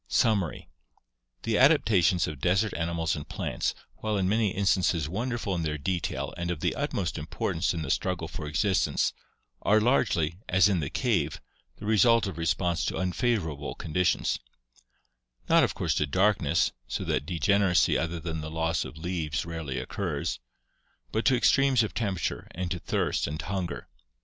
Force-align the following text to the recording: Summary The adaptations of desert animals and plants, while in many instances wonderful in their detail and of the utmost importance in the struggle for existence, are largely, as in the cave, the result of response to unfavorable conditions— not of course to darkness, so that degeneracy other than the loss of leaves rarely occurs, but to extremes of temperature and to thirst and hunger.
Summary 0.07 0.67
The 1.43 1.59
adaptations 1.59 2.25
of 2.27 2.39
desert 2.41 2.73
animals 2.73 3.15
and 3.15 3.29
plants, 3.29 3.75
while 3.97 4.17
in 4.17 4.27
many 4.27 4.49
instances 4.49 5.07
wonderful 5.07 5.53
in 5.53 5.61
their 5.61 5.77
detail 5.77 6.33
and 6.37 6.49
of 6.49 6.59
the 6.59 6.73
utmost 6.73 7.19
importance 7.19 7.71
in 7.71 7.83
the 7.83 7.91
struggle 7.91 8.27
for 8.27 8.47
existence, 8.47 9.13
are 9.61 9.79
largely, 9.79 10.39
as 10.49 10.67
in 10.67 10.79
the 10.79 10.89
cave, 10.89 11.39
the 11.75 11.85
result 11.85 12.25
of 12.25 12.39
response 12.39 12.83
to 12.85 12.97
unfavorable 12.97 13.75
conditions— 13.75 14.39
not 15.51 15.63
of 15.63 15.75
course 15.75 15.93
to 15.93 16.07
darkness, 16.07 16.71
so 16.87 17.03
that 17.03 17.27
degeneracy 17.27 17.95
other 17.95 18.19
than 18.19 18.41
the 18.41 18.49
loss 18.49 18.83
of 18.83 18.97
leaves 18.97 19.45
rarely 19.45 19.77
occurs, 19.77 20.39
but 21.11 21.25
to 21.25 21.35
extremes 21.37 21.83
of 21.83 21.93
temperature 21.93 22.47
and 22.55 22.71
to 22.71 22.79
thirst 22.79 23.27
and 23.27 23.39
hunger. 23.43 23.87